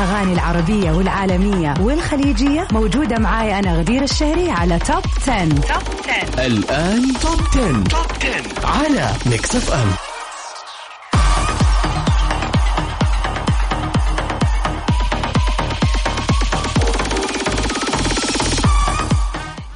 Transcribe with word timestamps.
الأغاني 0.00 0.32
العربية 0.32 0.90
والعالمية 0.92 1.74
والخليجية. 1.80 2.68
موجودة 2.72 3.18
معاي 3.18 3.58
أنا 3.58 3.78
غدير 3.78 4.02
الشهري 4.02 4.50
على 4.50 4.78
top 4.78 5.02
10. 5.28 5.48
top 5.48 5.82
10 6.08 6.46
الآن 6.46 7.12
top 7.22 7.40
10. 7.40 7.84
top 7.84 8.06
10 8.20 8.66
على 8.66 9.10
Mix 9.26 9.56
FM 9.56 9.90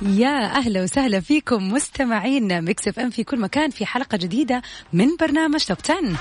يا 0.03 0.57
أهلا 0.57 0.83
وسهلا 0.83 1.21
فيكم 1.21 1.73
مستمعين 1.73 2.63
Mix 2.63 2.89
FM 2.89 3.11
في 3.11 3.25
كل 3.25 3.41
مكان 3.41 3.71
في 3.71 3.87
حلقة 3.87 4.19
جديدة 4.19 4.63
من 4.93 5.09
برنامج 5.21 5.65
top 5.65 5.77
10 5.91 6.17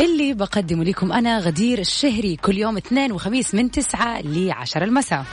اللي 0.00 0.34
بقدمه 0.34 0.84
لكم 0.84 1.12
أنا 1.12 1.38
غدير 1.38 1.78
الشهري 1.78 2.36
كل 2.36 2.58
يوم 2.58 2.76
اثنين 2.76 3.12
وخميس 3.12 3.54
من 3.54 3.70
تسعة 3.70 4.20
لعشرة 4.20 4.84
المساء. 4.84 5.24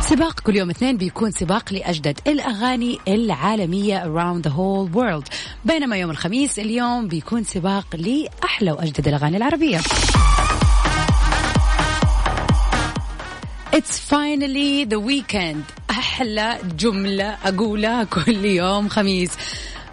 سباق 0.00 0.40
كل 0.40 0.56
يوم 0.56 0.70
اثنين 0.70 0.96
بيكون 0.96 1.30
سباق 1.30 1.72
لأجدد 1.72 2.18
الأغاني 2.26 2.98
العالمية 3.08 4.04
around 4.04 4.42
the 4.42 4.50
whole 4.50 4.96
world. 4.96 5.24
بينما 5.64 5.96
يوم 5.96 6.10
الخميس 6.10 6.58
اليوم 6.58 7.08
بيكون 7.08 7.44
سباق 7.44 7.86
لأحلى 7.96 8.72
وأجدد 8.72 9.08
الأغاني 9.08 9.36
العربية. 9.36 9.78
It's 13.72 13.98
finally 13.98 14.84
the 14.84 15.00
weekend. 15.00 15.90
أحلى 15.90 16.58
جملة 16.78 17.36
أقولها 17.44 18.04
كل 18.04 18.44
يوم 18.44 18.88
خميس. 18.88 19.30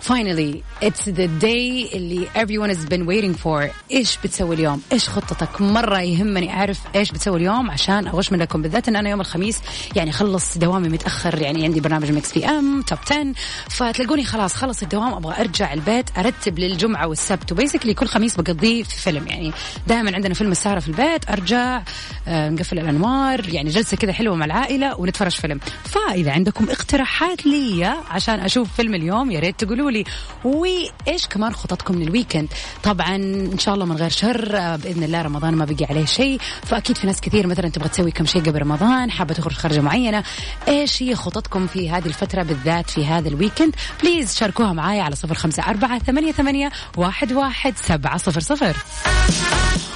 Finally, 0.02 0.64
it's 0.82 1.06
the 1.06 1.28
day 1.28 1.96
اللي 1.96 2.28
everyone 2.36 2.70
has 2.70 2.86
been 2.90 3.06
waiting 3.06 3.36
for. 3.44 3.70
إيش 3.92 4.18
بتسوي 4.24 4.56
اليوم؟ 4.56 4.82
إيش 4.92 5.10
خطتك؟ 5.10 5.62
مرة 5.62 6.02
يهمني 6.02 6.54
أعرف 6.54 6.80
إيش 6.96 7.12
بتسوي 7.12 7.38
اليوم 7.38 7.72
عشان 7.72 8.08
أغش 8.08 8.32
منكم 8.32 8.62
بالذات 8.62 8.88
إن 8.88 8.96
أنا 8.96 9.10
يوم 9.10 9.22
الخميس 9.22 9.60
يعني 9.96 10.12
خلص 10.12 10.58
دوامي 10.58 10.90
متأخر 10.90 11.42
يعني 11.42 11.64
عندي 11.66 11.80
برنامج 11.80 12.12
Mix 12.12 12.34
FM 12.34 12.82
top 12.82 13.00
10 13.12 13.34
فتلاقوني 13.70 14.24
خلاص 14.24 14.54
خلص 14.54 14.82
الدوام 14.82 15.14
أبغى 15.14 15.36
أرجع 15.42 15.74
البيت 15.74 16.18
أرتب 16.18 16.60
للجمعة 16.60 17.08
والسبت 17.08 17.52
و 17.52 17.56
basically 17.56 17.94
كل 17.94 18.08
خميس 18.08 18.36
بقضيه 18.36 18.84
في 18.84 18.96
فيلم 18.96 19.28
يعني 19.28 19.52
دائما 19.88 20.16
عندنا 20.16 20.34
فيلم 20.34 20.52
السهرة 20.52 20.80
في 20.80 20.88
البيت 20.88 21.30
أرجع 21.30 21.82
آه، 22.28 22.50
نقفل 22.50 22.80
الأنوار 22.80 23.50
يعني 23.50 23.70
جلسة 23.70 23.98
كذا 23.98 24.14
حلوة 24.14 24.36
مع 24.36 24.46
العائلة 24.46 25.00
ونتفرج 25.00 25.32
فيلم 25.32 25.60
فإذا 25.84 26.32
عندكم 26.32 26.70
اقتراحات 26.70 27.46
لي 27.46 27.86
عشان 28.12 28.40
أشوف 28.40 28.74
فيلم 28.76 28.96
اليوم 28.96 29.32
يا 29.32 29.40
ريت 29.40 29.64
تقولوا 29.64 29.91
لي. 29.92 30.04
وإيش 30.44 31.28
كمان 31.30 31.54
خططكم 31.54 32.02
لل 32.02 32.12
weekend 32.12 32.48
طبعا 32.84 33.16
إن 33.16 33.60
شاء 33.60 33.74
الله 33.74 33.86
من 33.86 33.96
غير 33.96 34.10
شر 34.10 34.78
بإذن 34.78 35.04
الله 35.04 35.22
رمضان 35.22 35.54
ما 35.54 35.66
بقي 35.66 35.86
عليه 35.90 36.06
شيء. 36.06 36.40
فأكيد 36.64 36.98
في 36.98 37.08
ناس 37.08 37.22
كثير 37.22 37.48
مثلا 37.48 37.70
تبغى 37.70 37.90
تسوي 37.90 38.12
كم 38.12 38.26
شيء 38.26 38.42
قبل 38.42 38.62
رمضان 38.62 39.12
حابة 39.12 39.34
تخرج 39.34 39.54
خرجة 39.54 39.82
معينة. 39.82 40.24
إيش 40.68 41.04
هي 41.04 41.16
خططكم 41.16 41.68
في 41.68 41.90
هذه 41.90 42.06
الفترة 42.06 42.44
بالذات 42.44 42.90
في 42.90 43.06
هذا 43.06 43.30
ال 43.30 43.35
weekend 43.36 43.76
please 44.04 44.36
شاركوها 44.36 44.74
معايا 44.74 45.04
على 45.04 45.16
صفر 45.16 45.36
خمسة 45.36 45.64
أربعة 45.64 46.00
ثمانية 46.00 46.32
ثمانية 46.32 46.72
واحد 46.98 47.34
واحد 47.34 47.78
سبعة 47.78 48.18
صفر 48.18 48.40
صفر. 48.40 48.76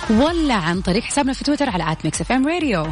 ولا 0.10 0.54
عن 0.54 0.82
طريق 0.82 1.04
حسابنا 1.04 1.34
في 1.34 1.44
تويتر 1.44 1.70
على 1.70 1.92
at 1.92 2.06
Mix 2.06 2.22
FM 2.22 2.48
Radio 2.48 2.88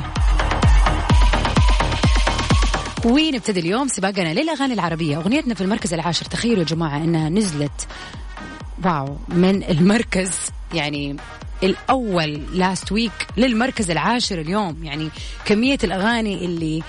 ونبتدي 3.06 3.60
اليوم 3.60 3.88
سباقنا 3.88 4.34
للأغاني 4.34 4.74
العربية. 4.74 5.18
أغنيتنا 5.18 5.54
في 5.54 5.62
المركز 5.62 5.94
العاشر 5.94 6.26
تخيلوا 6.26 6.60
يا 6.60 6.64
جماعة 6.64 6.98
إنها 6.98 7.30
نزلت. 7.30 7.88
wow 8.86 9.18
من 9.28 9.64
المركز 9.64 10.32
يعني 10.74 11.16
الأول 11.64 12.42
last 12.54 12.92
week 12.92 13.28
للمركز 13.38 13.92
العاشر 13.92 14.42
اليوم. 14.42 14.84
يعني 14.84 15.10
كمية 15.46 15.78
الأغاني 15.84 16.46
اللي 16.46 16.84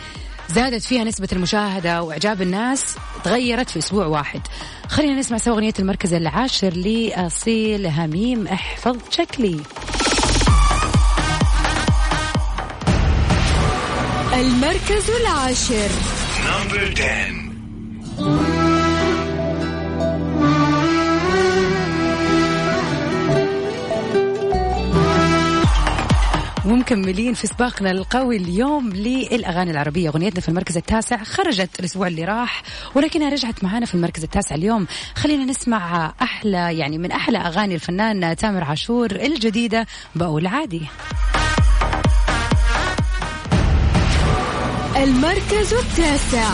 زادت 0.48 0.82
فيها 0.82 1.04
نسبة 1.04 1.28
المشاهدة 1.32 2.02
وإعجاب 2.02 2.42
الناس 2.42 2.96
تغيرت 3.24 3.70
في 3.70 3.78
أسبوع 3.78 4.06
واحد. 4.06 4.40
خلينا 4.88 5.14
نسمع 5.18 5.38
سوا 5.38 5.54
أغنية 5.54 5.74
المركز 5.78 6.14
العاشر 6.14 6.70
لأصيل 6.76 7.86
هميم. 7.86 8.46
احفظ 8.46 8.96
شكلي. 9.10 9.60
المركز 14.34 15.10
العاشر. 15.10 15.90
نمبر 16.44 16.94
10 16.96 17.44
ومكملين 26.66 27.34
في 27.34 27.46
سباقنا 27.46 27.90
القوي 27.90 28.36
اليوم 28.36 28.90
للأغاني 28.90 29.70
العربية. 29.70 30.08
أغنيتنا 30.08 30.40
في 30.40 30.48
المركز 30.48 30.76
التاسع 30.76 31.24
خرجت 31.24 31.80
الأسبوع 31.80 32.06
اللي 32.06 32.24
راح 32.24 32.62
ولكنها 32.94 33.28
رجعت 33.28 33.64
معنا 33.64 33.86
في 33.86 33.94
المركز 33.94 34.22
التاسع 34.22 34.54
اليوم. 34.54 34.86
خلينا 35.14 35.44
نسمع 35.44 36.12
أحلى 36.22 36.78
يعني 36.78 36.98
من 36.98 37.12
أحلى 37.12 37.38
أغاني 37.38 37.74
الفنان 37.74 38.36
تامر 38.36 38.64
عاشور 38.64 39.10
الجديدة 39.10 39.86
بقول 40.14 40.46
عادي. 40.46 40.82
المركز 44.96 45.74
التاسع. 45.74 46.48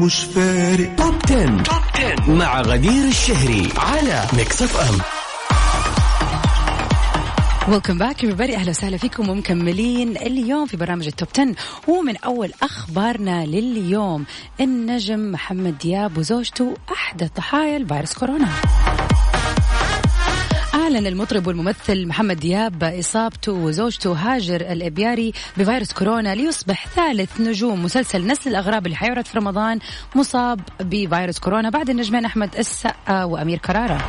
مش 0.00 0.24
فارق. 0.24 0.96
top 0.96 1.14
10. 1.24 1.62
top 1.62 1.82
10 1.94 2.30
مع 2.34 2.60
غدير 2.60 3.04
الشهري 3.04 3.68
على 3.76 4.24
Mix 4.32 4.62
FM 4.62 4.98
welcome 7.72 7.98
back 7.98 8.26
everybody. 8.26 8.54
أهلا 8.54 8.70
وسهلا 8.70 8.96
فيكم 8.96 9.28
ومكملين 9.28 10.16
اليوم 10.16 10.66
في 10.66 10.76
برنامج 10.76 11.06
ال 11.06 11.12
top 11.12 11.28
10 11.34 11.54
ومن 11.88 12.16
أول 12.16 12.52
أخبارنا 12.62 13.46
لليوم 13.46 14.24
النجم 14.60 15.32
محمد 15.32 15.78
دياب 15.78 16.18
وزوجته 16.18 16.74
أحدث 16.92 17.30
ضحايا 17.36 17.76
الفيروس 17.76 18.14
كورونا. 18.14 18.48
أعلن 20.98 21.06
المطرب 21.06 21.46
والممثل 21.46 22.06
محمد 22.06 22.36
دياب 22.36 22.84
إصابته 22.84 23.52
وزوجته 23.52 24.12
هاجر 24.12 24.60
الإبياري 24.60 25.32
بفيروس 25.56 25.92
كورونا 25.92 26.34
ليصبح 26.34 26.86
ثالث 26.86 27.40
نجوم. 27.40 27.82
مسلسل 27.82 28.26
نسل 28.26 28.50
الأغراب 28.50 28.86
اللي 28.86 28.96
حيعرض 28.96 29.24
في 29.24 29.38
رمضان 29.38 29.78
مصاب 30.14 30.60
بفيروس 30.80 31.38
كورونا. 31.38 31.70
بعد 31.70 31.90
النجمين 31.90 32.24
أحمد 32.24 32.56
السقا 32.56 33.24
وأمير 33.24 33.58
كرارة. 33.58 34.08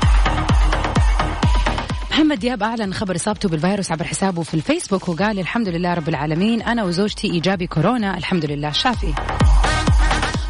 محمد 2.12 2.40
دياب 2.40 2.64
أعلن 2.64 2.94
خبر 2.94 3.16
إصابته 3.16 3.50
بالفيروس 3.50 3.92
عبر 3.92 4.04
حسابه 4.04 4.44
في 4.44 4.54
الفيسبوك 4.54 5.10
وقال 5.10 5.40
الحمد 5.40 5.70
لله 5.70 5.94
رب 5.94 6.10
العالمين 6.10 6.62
أنا 6.62 6.84
وزوجتي 6.84 7.32
إيجابي 7.32 7.68
كورونا 7.68 8.18
الحمد 8.18 8.46
لله. 8.46 8.72
شافي. 8.72 9.14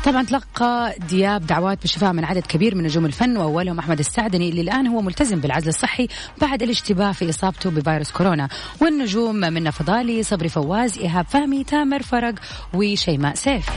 طبعا 0.05 0.23
تلقى 0.23 0.95
دياب 1.09 1.45
دعوات 1.45 1.81
بالشفاء 1.81 2.13
من 2.13 2.25
عدد 2.25 2.45
كبير 2.45 2.75
من 2.75 2.83
نجوم 2.83 3.05
الفن 3.05 3.37
وأولهم 3.37 3.79
أحمد 3.79 3.99
السعدني 3.99 4.49
اللي 4.49 4.61
الآن 4.61 4.87
هو 4.87 5.01
ملتزم 5.01 5.39
بالعزل 5.39 5.69
الصحي 5.69 6.07
بعد 6.41 6.63
الاشتباه 6.63 7.11
في 7.11 7.29
إصابته 7.29 7.69
بفيروس 7.69 8.11
كورونا. 8.11 8.49
والنجوم 8.81 9.35
منى 9.35 9.71
فضالي 9.71 10.23
صبري 10.23 10.49
فواز 10.49 10.97
إيهاب 10.97 11.25
فهمي 11.25 11.63
تامر 11.63 12.03
فرج 12.03 12.37
وشيماء 12.73 13.35
سيف. 13.35 13.69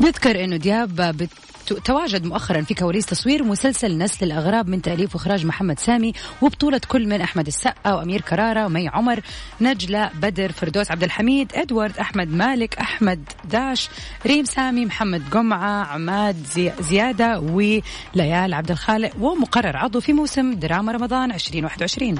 بيذكر 0.00 0.44
إنه 0.44 0.56
دياب 0.56 1.28
تواجد 1.74 2.24
مؤخرا 2.26 2.60
في 2.60 2.74
كواليس 2.74 3.06
تصوير 3.06 3.44
مسلسل 3.44 3.98
نسل 3.98 4.26
الأغراب 4.26 4.68
من 4.68 4.82
تأليف 4.82 5.14
وإخراج 5.14 5.46
محمد 5.46 5.78
سامي 5.78 6.12
وبطولة 6.42 6.80
كل 6.88 7.06
من 7.06 7.20
أحمد 7.20 7.46
السقا 7.46 7.94
وأمير 7.94 8.20
كرارة 8.20 8.66
ومي 8.66 8.88
عمر 8.88 9.20
نجلة 9.60 10.10
بدر 10.14 10.52
فردوس 10.52 10.90
عبد 10.90 11.02
الحميد 11.02 11.52
إدوارد 11.54 11.98
أحمد 11.98 12.32
مالك 12.32 12.78
أحمد 12.78 13.28
داش 13.44 13.88
ريم 14.26 14.44
سامي 14.44 14.86
محمد 14.86 15.30
جمعة 15.30 15.84
عماد 15.84 16.36
زي 16.54 16.72
زيادة 16.80 17.40
وليال 17.40 18.54
عبد 18.54 18.70
الخالق 18.70 19.10
ومقرر 19.20 19.76
عضو 19.76 20.00
في 20.00 20.12
موسم 20.12 20.54
دراما 20.54 20.92
رمضان 20.92 21.32
2021 21.32 22.18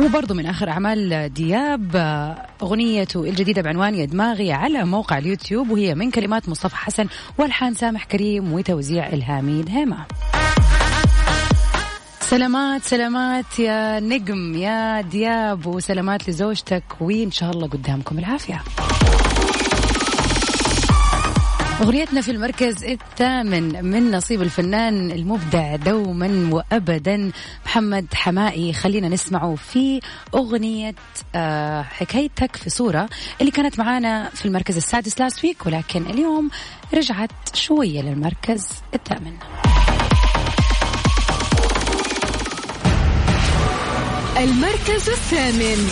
وبرضه 0.00 0.34
من 0.34 0.46
آخر 0.46 0.68
أعمال 0.68 1.32
دياب 1.34 1.96
أغنيته 2.62 3.24
الجديدة 3.24 3.62
بعنوان 3.62 3.94
يا 3.94 4.04
دماغي 4.04 4.52
على 4.52 4.84
موقع 4.84 5.18
اليوتيوب 5.18 5.70
وهي 5.70 5.94
من 5.94 6.10
كلمات 6.10 6.48
مصطفى 6.48 6.76
حسن 6.76 7.06
والحان 7.38 7.74
سامح 7.74 8.04
كريم 8.04 8.52
وتوزيع 8.52 9.06
إلهامي 9.06 9.60
الهيمة 9.60 9.96
سلامات 12.20 12.82
سلامات 12.82 13.58
يا 13.58 14.00
نجم 14.00 14.54
يا 14.56 15.00
دياب 15.00 15.66
وسلامات 15.66 16.28
لزوجتك 16.28 16.84
وإن 17.00 17.30
شاء 17.30 17.50
الله 17.50 17.68
قدامكم 17.68 18.18
العافية. 18.18 18.62
أغنيتنا 21.82 22.20
في 22.20 22.30
المركز 22.30 22.84
الثامن 22.84 23.84
من 23.84 24.10
نصيب 24.10 24.42
الفنان 24.42 25.10
المبدع 25.10 25.76
دوما 25.76 26.48
وأبدا 26.52 27.30
محمد 27.66 28.06
حمائي. 28.14 28.72
خلينا 28.72 29.08
نسمعه 29.08 29.54
في 29.54 30.00
أغنية 30.34 30.94
آه، 31.34 31.82
حكايتك 31.82 32.56
في 32.56 32.70
صورة 32.70 33.08
اللي 33.40 33.52
كانت 33.52 33.78
معانا 33.78 34.30
في 34.34 34.46
المركز 34.46 34.76
السادس 34.76 35.20
لاست 35.20 35.44
ويك 35.44 35.66
ولكن 35.66 36.06
اليوم 36.06 36.50
رجعت 36.94 37.30
شوية 37.54 38.02
للمركز 38.02 38.68
الثامن. 38.94 39.36
المركز 44.36 45.08
الثامن. 45.08 45.88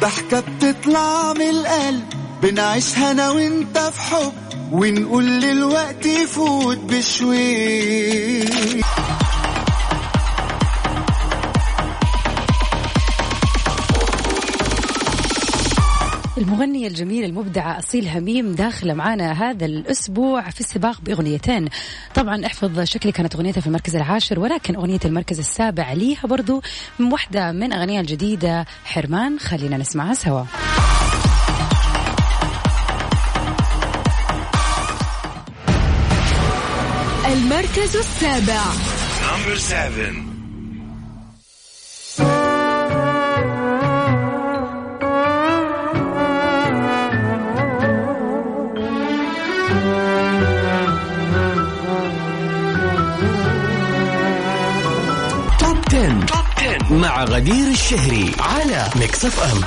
ضحكة 0.00 0.40
بتطلع 0.40 1.32
من 1.32 1.50
القلب. 1.50 2.04
بنعيشها 2.42 3.10
أنا 3.10 3.30
وأنت 3.30 3.78
في 3.78 4.00
حب 4.00 4.32
ونقول 4.72 5.24
للوقت 5.24 6.06
يفوت 6.06 6.78
بشوي 6.78 8.44
المغنية 16.58 16.88
الجميلة 16.88 17.26
المبدعة 17.26 17.78
أصيل 17.78 18.08
هميم 18.08 18.54
داخلة 18.54 18.94
معنا 18.94 19.32
هذا 19.32 19.66
الأسبوع 19.66 20.50
في 20.50 20.60
السباق 20.60 21.00
بأغنيتين. 21.00 21.68
طبعا 22.14 22.46
احفظ 22.46 22.80
شكلي 22.80 23.12
كانت 23.12 23.34
أغنيتها 23.34 23.60
في 23.60 23.66
المركز 23.66 23.96
العاشر 23.96 24.40
ولكن 24.40 24.74
أغنية 24.76 25.00
المركز 25.04 25.38
السابع 25.38 25.92
ليها 25.92 26.20
برضو 26.24 26.62
من 26.98 27.12
واحدة 27.12 27.52
من 27.52 27.72
أغنية 27.72 28.00
الجديدة 28.00 28.66
حرمان. 28.84 29.38
خلينا 29.38 29.76
نسمعها 29.76 30.14
سوا. 30.14 30.42
المركز 37.32 37.96
السابع. 37.96 38.62
top 39.20 39.52
10. 55.98 56.26
top 56.26 56.44
10 56.58 56.92
مع 56.94 57.24
غدير 57.24 57.68
الشهري 57.68 58.32
على 58.40 58.90
Mix 58.96 59.24
FM 59.24 59.60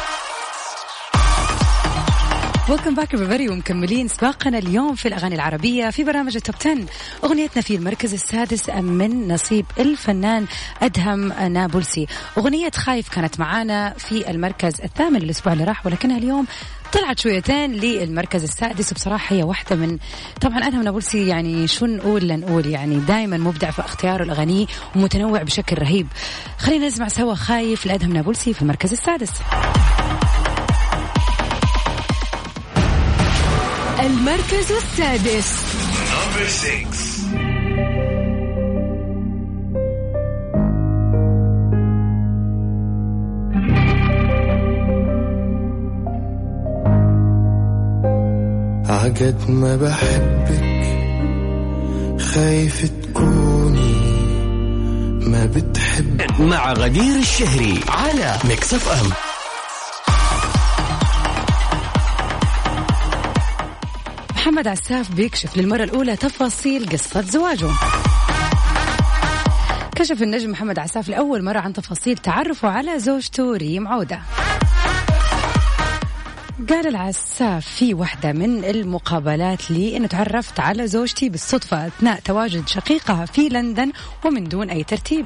welcome 2.70 2.96
back 2.96 3.16
everybody. 3.16 3.50
ومكملين 3.52 4.08
سباقنا 4.08 4.58
اليوم 4.58 4.96
في 4.96 5.08
الأغاني 5.08 5.36
العربية 5.36 5.90
في 5.90 6.04
برنامج 6.04 6.36
ال 6.36 6.41
top 6.41 6.56
10 6.60 6.78
أغنيتنا 7.24 7.62
في 7.62 7.76
المركز 7.76 8.14
السادس 8.14 8.70
من 8.70 9.28
نصيب 9.34 9.66
الفنان 9.80 10.46
أدهم 10.82 11.34
نابلسي. 11.34 12.08
أغنية 12.38 12.72
خايف 12.76 13.10
كانت 13.10 13.40
معانا 13.40 13.94
في 13.98 14.32
المركز 14.32 14.82
الثامن 14.82 15.16
الأسبوع 15.16 15.54
اللي 15.54 15.64
راح 15.64 15.86
ولكنها 15.86 16.18
اليوم 16.18 16.48
طلعت 16.94 17.20
شويتين 17.20 17.72
للمركز 17.72 18.44
السادس. 18.44 18.92
وبصراحة 18.92 19.36
هي 19.36 19.44
واحدة 19.44 19.76
من 19.76 19.98
طبعا 20.42 20.58
أدهم 20.58 20.82
نابلسي 20.84 21.28
يعني 21.28 21.68
شو 21.68 21.86
نقول 21.86 22.28
لنقول؟ 22.28 22.66
يعني 22.68 22.96
دائما 22.96 23.38
مبدع 23.38 23.72
في 23.72 23.80
اختياره 23.80 24.24
الأغاني 24.24 24.68
ومتنوع 24.96 25.44
بشكل 25.44 25.78
رهيب. 25.78 26.08
خلينا 26.58 26.88
نسمع 26.88 27.08
سوا 27.08 27.36
خايف 27.36 27.86
لأدهم 27.86 28.14
نابلسي 28.14 28.54
في 28.54 28.62
المركز 28.62 28.92
السادس. 28.92 29.32
المركز 34.02 34.72
السادس. 34.72 35.62
عجد 48.90 49.50
ما 49.50 49.76
بحبك 49.76 50.62
خايف 52.22 52.90
تكوني 53.04 53.96
ما 55.28 55.46
بتحب. 55.46 56.22
مع 56.40 56.74
غدير 56.74 57.16
الشهري 57.16 57.80
على 57.90 58.38
Mix 58.44 58.74
FM. 58.74 59.31
محمد 64.42 64.68
عساف 64.68 65.12
بيكشف 65.12 65.58
للمرة 65.58 65.84
الأولى 65.84 66.16
تفاصيل 66.16 66.90
قصة 66.90 67.22
زواجه. 67.22 67.68
كشف 69.96 70.22
النجم 70.22 70.52
محمد 70.52 70.80
عساف 70.80 71.10
لأول 71.10 71.44
مرة 71.44 71.60
عن 71.60 71.74
تفاصيل 71.74 72.18
تعرفه 72.18 72.70
على 72.70 73.00
زوجته 73.00 73.58
ريم 73.58 73.88
عودة. 73.88 74.20
قال 76.70 76.88
العساف 76.88 77.68
في 77.68 77.94
واحدة 77.94 78.34
من 78.34 78.66
المقابلات 78.66 79.72
لي 79.72 79.98
أنه 79.98 80.08
تعرفت 80.08 80.60
على 80.60 80.88
زوجتي 80.88 81.30
بالصدفة 81.30 81.88
أثناء 81.88 82.20
تواجد 82.20 82.68
شقيقها 82.68 83.26
في 83.26 83.50
لندن 83.50 83.92
ومن 84.26 84.44
دون 84.44 84.70
أي 84.70 84.84
ترتيب. 84.84 85.26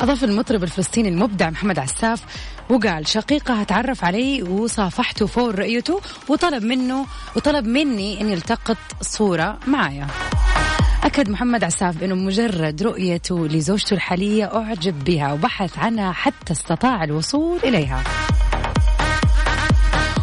أضاف 0.00 0.24
المطرب 0.24 0.62
الفلسطيني 0.62 1.08
المبدع 1.08 1.50
محمد 1.50 1.78
عساف 1.78 2.22
وقال 2.70 3.08
شقيقة 3.08 3.62
تعرف 3.62 4.04
علي 4.04 4.42
وصافحته 4.42 5.26
فور 5.26 5.58
رؤيته 5.58 6.00
وطلب 6.28 6.64
منه 6.64 7.06
وطلب 7.36 7.66
مني 7.66 8.20
أن 8.20 8.30
يلتقط 8.30 8.76
صورة 9.00 9.58
معايا. 9.66 10.06
أكد 11.04 11.28
محمد 11.28 11.64
عساف 11.64 11.96
بأنه 11.96 12.14
مجرد 12.14 12.82
رؤيته 12.82 13.48
لزوجته 13.48 13.94
الحالية 13.94 14.44
أعجب 14.56 15.04
بها 15.04 15.32
وبحث 15.32 15.78
عنها 15.78 16.12
حتى 16.12 16.52
استطاع 16.52 17.04
الوصول 17.04 17.58
إليها. 17.64 18.04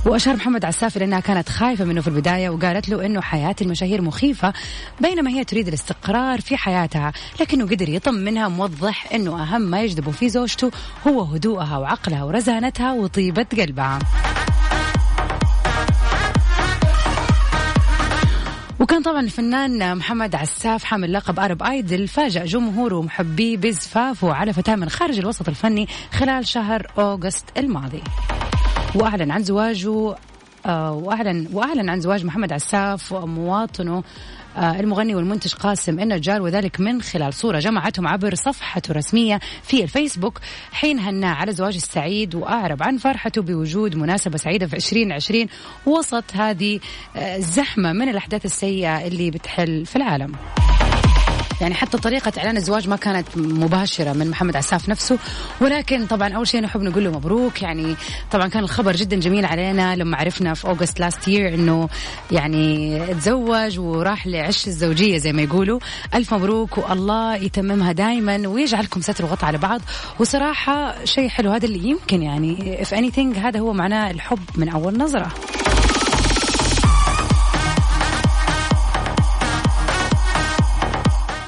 وأشار 0.08 0.36
محمد 0.36 0.66
عساف 0.66 0.98
إلى 0.98 1.06
أنها 1.06 1.20
كانت 1.20 1.50
خايفة 1.50 1.86
منه 1.86 2.02
في 2.02 2.08
البداية 2.08 2.50
وقالت 2.50 2.90
له 2.90 3.06
أنه 3.06 3.22
حياة 3.22 3.56
المشاهير 3.62 4.02
مخيفة 4.02 4.54
بينما 5.02 5.30
هي 5.30 5.44
تريد 5.44 5.68
الاستقرار 5.68 6.42
في 6.42 6.58
حياتها 6.58 7.14
لكنه 7.42 7.66
قدر 7.66 7.90
يطمنها 7.90 8.48
موضح 8.48 9.14
أنه 9.14 9.44
أهم 9.44 9.62
ما 9.62 9.82
يجذبه 9.82 10.12
في 10.12 10.30
زوجته 10.30 10.72
هو 11.08 11.22
هدوءها 11.22 11.78
وعقلها 11.78 12.24
ورزانتها 12.24 12.94
وطيبة 12.94 13.46
قلبها. 13.58 14.00
وكان 18.80 19.02
طبعا 19.02 19.20
الفنان 19.20 19.98
محمد 19.98 20.36
عساف 20.36 20.84
حامل 20.84 21.14
لقب 21.14 21.40
أرب 21.40 21.64
آيدل 21.64 22.08
فاجأ 22.08 22.46
جمهوره 22.46 22.96
ومحبيه 22.96 23.58
بزفافه 23.58 24.34
على 24.34 24.54
فتاة 24.54 24.76
من 24.76 24.90
خارج 24.90 25.20
الوسط 25.20 25.50
الفني 25.50 25.88
خلال 26.12 26.48
شهر 26.48 26.88
أوغست 26.98 27.46
الماضي. 27.58 28.04
واعلن 28.98 29.32
عن 29.32 29.44
زواجه 29.44 30.16
آه، 30.66 30.92
واعلن 30.92 31.48
واعلن 31.54 31.90
عن 31.90 32.02
زواج 32.02 32.26
محمد 32.26 32.54
عساف 32.54 33.12
ومواطنه 33.12 34.04
آه، 34.58 34.80
المغني 34.80 35.16
والمنتج 35.16 35.54
قاسم 35.54 36.00
النجار 36.00 36.42
وذلك 36.42 36.80
من 36.80 37.02
خلال 37.02 37.34
صورة 37.34 37.60
جمعتهم 37.60 38.08
عبر 38.08 38.36
صفحته 38.36 38.92
الرسمية 38.92 39.40
في 39.64 39.84
الفيسبوك. 39.84 40.40
حين 40.72 41.00
هناه 41.00 41.34
على 41.34 41.52
زواج 41.52 41.76
السعيد 41.76 42.36
وأعرب 42.36 42.84
عن 42.84 42.98
فرحته 42.98 43.42
بوجود 43.42 43.96
مناسبة 43.96 44.38
سعيدة 44.38 44.68
في 44.68 44.76
2020 44.76 45.48
وسط 45.86 46.24
هذه 46.34 46.80
آه، 47.16 47.38
الزحمة 47.38 47.94
من 47.94 48.10
الأحداث 48.10 48.46
السيئة 48.46 49.08
اللي 49.08 49.32
بتحل 49.32 49.86
في 49.86 49.96
العالم. 49.96 50.32
يعني 51.62 51.74
حتى 51.74 51.98
طريقة 51.98 52.32
إعلان 52.38 52.58
الزواج 52.58 52.90
ما 52.90 52.96
كانت 52.96 53.28
مباشرة 53.36 54.14
من 54.14 54.30
محمد 54.30 54.56
عساف 54.56 54.90
نفسه. 54.90 55.18
ولكن 55.62 56.06
طبعا 56.06 56.34
أول 56.34 56.48
شيء 56.48 56.62
نحب 56.62 56.82
نقول 56.82 57.04
له 57.04 57.12
مبروك. 57.12 57.62
يعني 57.62 57.96
طبعا 58.32 58.48
كان 58.48 58.64
الخبر 58.64 58.96
جدا 58.96 59.20
جميل 59.20 59.46
علينا 59.46 59.96
لما 59.96 60.18
عرفنا 60.18 60.54
في 60.54 60.68
أوغست 60.68 61.00
لاست 61.00 61.28
يير 61.28 61.54
إنه 61.54 61.90
يعني 62.32 63.00
تزوج 63.14 63.80
وراح 63.80 64.28
لعش 64.28 64.68
الزوجية 64.68 65.18
زي 65.18 65.34
ما 65.34 65.42
يقولوا. 65.42 65.80
ألف 66.14 66.34
مبروك 66.34 66.78
والله 66.78 67.36
يتممها 67.36 67.92
دائما 67.92 68.48
ويجعلكم 68.48 69.02
ستر 69.02 69.26
وغطى 69.26 69.46
على 69.46 69.58
بعض. 69.58 69.82
وصراحة 70.20 71.06
شيء 71.06 71.30
حلو 71.30 71.52
هذا 71.52 71.66
اللي 71.66 71.90
يمكن 71.90 72.24
يعني 72.24 72.78
if 72.84 72.88
anything 72.88 73.38
هذا 73.38 73.60
هو 73.60 73.74
معناه 73.74 74.12
الحب 74.12 74.40
من 74.56 74.70
أول 74.70 74.98
نظرة. 74.98 75.32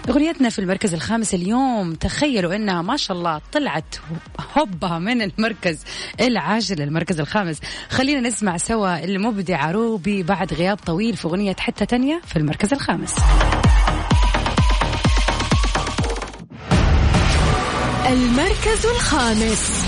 أغنيتنا 0.10 0.50
في 0.50 0.60
المركز 0.60 0.94
الخامس 0.94 1.34
اليوم 1.34 1.94
تخيلوا 1.94 2.56
إنها 2.56 2.82
ما 2.82 2.98
شاء 2.98 3.18
الله 3.18 3.42
طلعت 3.52 3.96
هوبها 4.58 5.00
من 5.00 5.22
المركز 5.22 5.84
العاشر 6.22 6.76
للمركز 6.76 7.20
الخامس. 7.20 7.60
خلينا 7.90 8.28
نسمع 8.28 8.58
سوا 8.58 9.04
المبدع 9.04 9.72
روبي 9.72 10.24
بعد 10.24 10.54
غياب 10.54 10.78
طويل 10.78 11.18
في 11.18 11.26
أغنية 11.26 11.56
حتى 11.60 11.86
تانية 11.86 12.22
في 12.26 12.36
المركز 12.36 12.74
الخامس. 12.74 13.16
المركز 18.10 18.86
الخامس. 18.86 19.86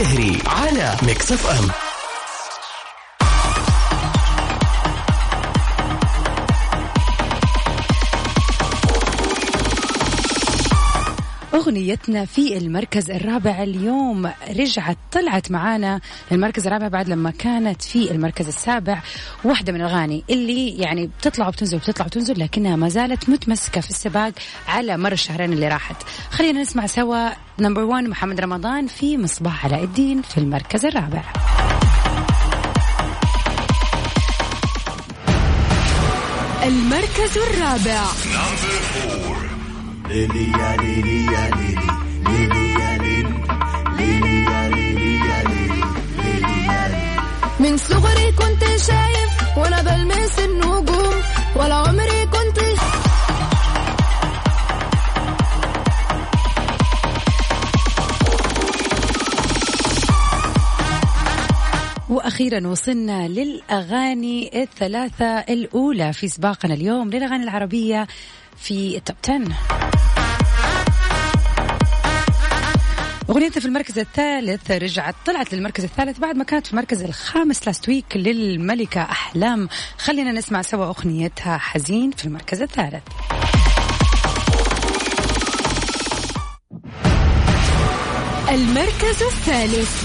الشهري 0.00 0.42
على 0.46 0.96
ميكس 1.02 1.32
اف 1.32 1.46
ام. 1.46 1.89
أغنيتنا 11.54 12.24
في 12.24 12.58
المركز 12.58 13.10
الرابع 13.10 13.62
اليوم. 13.62 14.30
رجعت 14.50 14.96
طلعت 15.12 15.50
معانا 15.50 16.00
للمركز 16.30 16.66
الرابع 16.66 16.88
بعد 16.88 17.08
لما 17.08 17.30
كانت 17.30 17.82
في 17.82 18.10
المركز 18.10 18.46
السابع. 18.46 19.02
واحدة 19.44 19.72
من 19.72 19.80
الأغاني 19.80 20.24
اللي 20.30 20.68
يعني 20.68 21.06
بتطلع 21.06 21.48
وبتنزل 21.48 21.76
وبتطلع 21.76 22.06
وتنزل 22.06 22.40
لكنها 22.40 22.76
ما 22.76 22.88
زالت 22.88 23.28
متمسكة 23.28 23.80
في 23.80 23.90
السباق 23.90 24.32
على 24.68 24.96
مر 24.96 25.12
الشهرين 25.12 25.52
اللي 25.52 25.68
راحت. 25.68 25.96
خلينا 26.30 26.60
نسمع 26.60 26.86
سوا 26.86 27.28
نمبر 27.58 27.82
1 27.82 28.04
محمد 28.04 28.40
رمضان 28.40 28.86
في 28.86 29.18
مصباح 29.18 29.64
علاء 29.64 29.84
الدين 29.84 30.22
في 30.22 30.38
المركز 30.38 30.84
الرابع. 30.86 31.22
المركز 36.62 37.38
الرابع. 37.38 38.02
ليلي 40.10 40.50
يا 40.58 40.76
ليلي 40.76 41.24
يا 41.32 41.50
ليلي 41.56 41.86
ليلي 42.28 42.64
يا 42.80 42.98
ليلي 42.98 43.34
ليلي 43.98 44.44
يا 44.44 44.68
ليلي 44.68 45.16
يا 45.28 45.38
ليلي 45.48 45.82
ليلي 46.24 46.66
يا 46.66 46.88
ليلي 46.88 47.20
من 47.60 47.76
صغري 47.76 48.32
كنت 48.32 48.64
شايف 48.64 49.58
وأنا 49.58 49.82
بلمس 49.82 50.38
النجوم 50.38 51.14
ولا 51.56 51.74
عمري 51.74 52.26
كنت 52.26 52.58
وأخيرا 62.10 62.66
وصلنا 62.68 63.28
للأغاني 63.28 64.62
الثلاثة 64.62 65.24
الأولى 65.38 66.12
في 66.12 66.28
سباقنا 66.28 66.74
اليوم 66.74 67.10
للأغاني 67.10 67.44
العربية 67.44 68.06
في 68.56 68.96
ال 68.96 69.01
top 69.01 69.16
10 69.28 69.89
اغنيتها 73.30 73.60
في 73.60 73.66
المركز 73.66 73.98
الثالث 73.98 74.70
رجعت 74.70 75.14
طلعت 75.26 75.54
للمركز 75.54 75.84
الثالث 75.84 76.18
بعد 76.18 76.36
ما 76.36 76.44
كانت 76.44 76.66
في 76.66 76.72
المركز 76.72 77.02
الخامس 77.02 77.66
last 77.66 77.88
week 77.88 78.16
للملكة 78.16 79.02
أحلام. 79.02 79.68
خلينا 79.98 80.32
نسمع 80.32 80.62
سوا 80.62 80.86
أغنيتها 80.86 81.58
حزين 81.58 82.10
في 82.10 82.24
المركز 82.24 82.62
الثالث. 82.62 83.02
المركز 88.50 89.22
الثالث. 89.22 90.04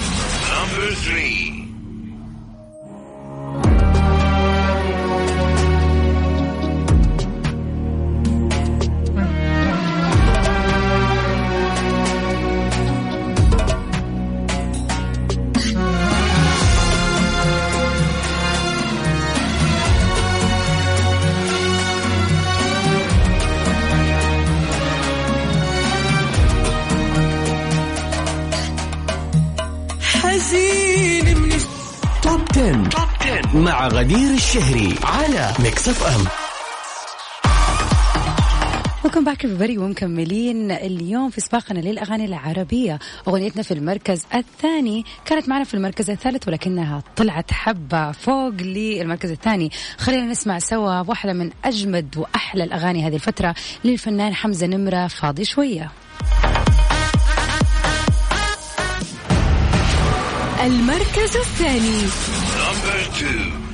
10. 33.25 33.41
top 33.41 33.49
10 33.49 33.59
مع 33.59 33.87
غدير 33.87 34.33
الشهري 34.33 34.95
على 35.03 35.53
Mix 35.59 35.89
FM 35.89 36.25
welcome 39.05 39.23
back 39.23 39.47
everybody. 39.47 39.77
ومكملين 39.77 40.71
اليوم 40.71 41.29
في 41.29 41.41
سباقنا 41.41 41.79
للأغاني 41.79 42.25
العربية. 42.25 42.99
أغنيتنا 43.27 43.63
في 43.63 43.73
المركز 43.73 44.21
الثاني. 44.35 45.05
كانت 45.25 45.49
معنا 45.49 45.63
في 45.63 45.73
المركز 45.73 46.09
الثالث 46.09 46.47
ولكنها 46.47 47.03
طلعت 47.15 47.51
حبة 47.51 48.11
فوق 48.11 48.53
للمركز 48.59 49.31
الثاني. 49.31 49.71
خلينا 49.97 50.25
نسمع 50.25 50.59
سوا 50.59 51.01
واحدة 51.01 51.33
من 51.33 51.49
أجمد 51.65 52.17
وأحلى 52.17 52.63
الأغاني 52.63 53.07
هذه 53.07 53.15
الفترة 53.15 53.55
للفنان 53.83 54.33
حمزة 54.33 54.67
نمرة. 54.67 55.07
فاضي 55.07 55.45
شوية. 55.45 55.91
المركز 60.63 61.37
الثاني. 61.37 62.01
يا 62.85 63.64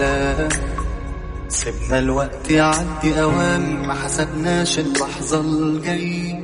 سلام 0.00 0.48
سيبنا 1.48 1.98
الوقت 1.98 2.50
يعدي 2.50 3.22
اوام 3.22 3.86
ما 3.86 3.94
حسبناش 3.94 4.78
اللحظة 4.78 5.40
الجاي. 5.40 6.40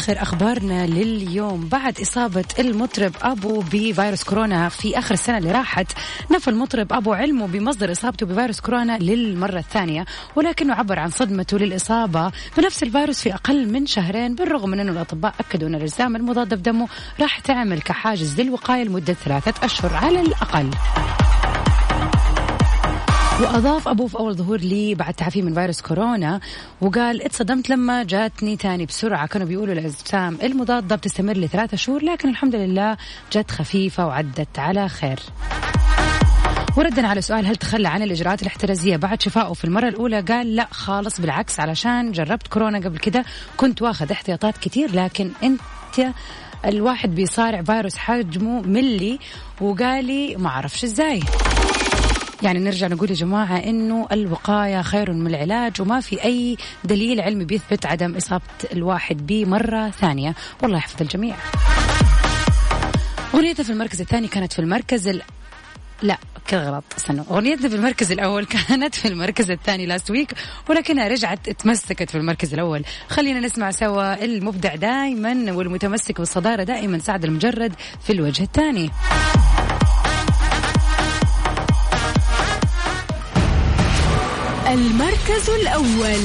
آخر 0.00 0.22
أخبارنا 0.22 0.86
لليوم. 0.86 1.68
بعد 1.68 2.00
إصابة 2.00 2.44
المطرب 2.58 3.12
أبو 3.22 3.60
بفيروس 3.60 4.24
كورونا 4.24 4.68
في 4.68 4.98
آخر 4.98 5.14
السنة 5.14 5.38
اللي 5.38 5.52
راحت 5.52 5.92
نفى 6.30 6.48
المطرب 6.48 6.92
أبو 6.92 7.12
علمه 7.12 7.46
بمصدر 7.46 7.92
إصابته 7.92 8.26
بفيروس 8.26 8.60
كورونا 8.60 8.98
للمرة 8.98 9.58
الثانية 9.58 10.04
ولكنه 10.36 10.74
عبر 10.74 10.98
عن 10.98 11.10
صدمته 11.10 11.58
للإصابة 11.58 12.32
بنفس 12.56 12.82
الفيروس 12.82 13.20
في 13.20 13.34
أقل 13.34 13.72
من 13.72 13.86
شهرين 13.86 14.34
بالرغم 14.34 14.70
من 14.70 14.80
أنه 14.80 14.92
الأطباء 14.92 15.34
أكدوا 15.40 15.68
أن 15.68 15.74
الأجسام 15.74 16.16
المضادة 16.16 16.56
في 16.56 16.62
دمه 16.62 16.88
راح 17.20 17.38
تعمل 17.38 17.80
كحاجز 17.80 18.40
للوقاية 18.40 18.84
لمدة 18.84 19.12
ثلاثة 19.12 19.66
أشهر 19.66 19.96
على 19.96 20.20
الأقل. 20.20 20.70
وأضاف 23.40 23.88
ابوه 23.88 24.06
في 24.06 24.18
اول 24.18 24.34
ظهور 24.34 24.60
لي 24.60 24.94
بعد 24.94 25.14
تعافيه 25.14 25.42
من 25.42 25.54
فيروس 25.54 25.80
كورونا 25.80 26.40
وقال 26.80 27.22
اتصدمت 27.22 27.70
لما 27.70 28.02
جاتني 28.02 28.56
تاني 28.56 28.86
بسرعة. 28.86 29.26
كانوا 29.26 29.46
بيقولوا 29.46 29.74
الاجسام 29.74 30.38
المضاده 30.42 30.96
بتستمر 30.96 31.36
لثلاثة 31.36 31.76
شهور 31.76 32.04
لكن 32.04 32.28
الحمد 32.28 32.54
لله 32.54 32.96
جت 33.32 33.50
خفيفة 33.50 34.06
وعدت 34.06 34.58
على 34.58 34.88
خير. 34.88 35.20
وردا 36.76 37.06
على 37.06 37.20
سؤال 37.20 37.46
هل 37.46 37.56
تخلى 37.56 37.88
عن 37.88 38.02
الإجراءات 38.02 38.42
الاحترازية 38.42 38.96
بعد 38.96 39.22
شفائه 39.22 39.52
في 39.52 39.64
المرة 39.64 39.88
الأولى؟ 39.88 40.20
قال 40.20 40.56
لا 40.56 40.68
خالص 40.70 41.20
بالعكس 41.20 41.60
علشان 41.60 42.12
جربت 42.12 42.46
كورونا 42.46 42.78
قبل 42.78 42.98
كده 42.98 43.24
كنت 43.56 43.82
واخذ 43.82 44.12
احتياطات 44.12 44.58
كتير 44.58 44.94
لكن 44.94 45.30
انت 45.42 45.60
الواحد 46.64 47.14
بيصارع 47.14 47.62
فيروس 47.62 47.96
حجمه 47.96 48.60
ملي 48.60 49.18
وقالي 49.60 50.36
ما 50.36 50.48
أعرفش 50.48 50.84
إزاي. 50.84 51.20
يعني 52.42 52.58
نرجع 52.58 52.86
نقول 52.86 53.10
يا 53.10 53.14
جماعة 53.14 53.56
إنه 53.58 54.06
الوقاية 54.12 54.82
خير 54.82 55.12
من 55.12 55.26
العلاج 55.26 55.80
وما 55.80 56.00
في 56.00 56.24
أي 56.24 56.56
دليل 56.84 57.20
علمي 57.20 57.44
بيثبت 57.44 57.86
عدم 57.86 58.16
إصابة 58.16 58.42
الواحد 58.72 59.26
به 59.26 59.44
مرة 59.44 59.90
ثانية. 59.90 60.34
والله 60.62 60.78
يحفظ 60.78 61.02
الجميع. 61.02 61.36
أغنيتها 63.34 63.62
في 63.62 63.72
المركز 63.72 64.00
الثاني 64.00 64.28
كانت 64.28 64.52
في 64.52 64.58
المركز 64.58 65.08
ال... 65.08 65.22
لا 66.02 66.18
كذا 66.46 66.70
غلط. 66.70 66.84
استنوا. 66.98 67.24
أغنيتنا 67.30 67.68
في 67.68 67.74
المركز 67.74 68.12
الأول 68.12 68.44
كانت 68.68 68.94
في 68.94 69.08
المركز 69.08 69.50
الثاني 69.50 69.86
لاست 69.86 70.10
ويك 70.10 70.34
ولكنها 70.68 71.08
رجعت 71.08 71.50
تمسكت 71.50 72.10
في 72.10 72.18
المركز 72.18 72.54
الأول. 72.54 72.84
خلينا 73.08 73.40
نسمع 73.40 73.70
سوا 73.70 74.24
المبدع 74.24 74.74
دائما 74.74 75.52
والمتمسك 75.52 76.18
بالصدارة 76.18 76.62
دائما 76.62 76.98
سعد 76.98 77.24
المجرد 77.24 77.72
في 78.02 78.12
الوجه 78.12 78.42
الثاني. 78.42 78.90
المركز 84.70 85.50
الأول. 85.50 86.24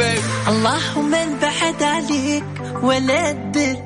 Babe. 0.00 0.48
اللهم 0.48 1.14
انبعد 1.14 1.82
عليك 1.82 2.44
ولا 2.82 3.32
تدل 3.32 3.76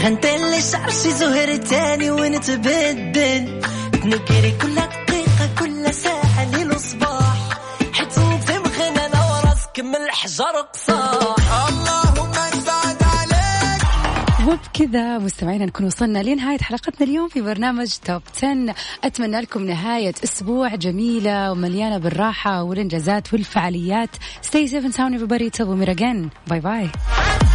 غنتلي 0.00 0.60
شعر 0.72 0.90
شي 0.90 1.10
زهر 1.10 1.56
تاني 1.56 2.10
ونتبدل. 2.10 3.60
نقري 4.04 4.52
كل 4.62 4.78
الحجر 10.24 10.56
قصاح 10.72 11.68
اللهم 11.68 12.32
انبعد 12.34 13.02
عليك. 13.02 13.82
وبكذا 14.48 15.18
مستمعينا 15.18 15.66
نكون 15.66 15.86
وصلنا 15.86 16.22
لنهاية 16.22 16.58
حلقتنا 16.58 17.06
اليوم 17.06 17.28
في 17.28 17.40
برنامج 17.40 17.92
توب 18.04 18.22
10 18.36 18.74
أتمنى 19.04 19.40
لكم 19.40 19.62
نهاية 19.66 20.14
أسبوع 20.24 20.74
جميلة 20.74 21.52
ومليانة 21.52 21.98
بالراحة 21.98 22.62
والإنجازات 22.62 23.32
والفعاليات. 23.32 24.10
Stay 24.42 24.66
safe 24.66 24.84
and 24.84 24.94
sound 24.94 25.14
everybody. 25.14 25.50
Till 25.50 25.66
we 25.66 25.76
meet 25.76 25.88
again. 25.88 26.30
Bye 26.46 26.60
bye 26.60 27.51